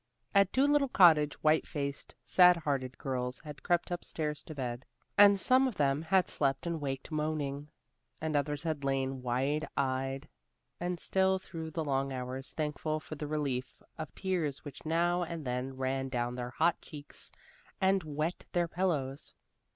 At 0.33 0.51
Dolittle 0.51 0.87
Cottage 0.87 1.35
white 1.43 1.67
faced, 1.67 2.15
sad 2.23 2.57
hearted 2.57 2.97
girls 2.97 3.39
had 3.43 3.61
crept 3.61 3.91
up 3.91 4.03
stairs 4.03 4.41
to 4.45 4.55
bed, 4.55 4.83
and 5.15 5.37
some 5.39 5.67
of 5.67 5.75
them 5.75 6.01
had 6.01 6.27
slept 6.27 6.65
and 6.65 6.81
waked 6.81 7.11
moaning, 7.11 7.69
and 8.19 8.35
others 8.35 8.63
had 8.63 8.83
lain 8.83 9.21
wide 9.21 9.67
eyed 9.77 10.27
and 10.79 10.99
still 10.99 11.37
through 11.37 11.69
the 11.69 11.83
long 11.85 12.11
hours, 12.11 12.51
thankful 12.53 12.99
for 12.99 13.13
the 13.13 13.27
relief 13.27 13.79
of 13.99 14.11
tears 14.15 14.65
which 14.65 14.87
now 14.87 15.21
and 15.21 15.45
then 15.45 15.77
ran 15.77 16.09
down 16.09 16.33
their 16.33 16.49
hot 16.49 16.81
cheeks 16.81 17.31
and 17.79 18.01
wet 18.03 18.43
their 18.53 18.67
pillows. 18.67 19.35